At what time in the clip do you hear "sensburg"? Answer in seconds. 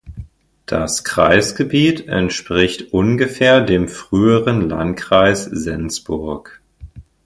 5.43-6.59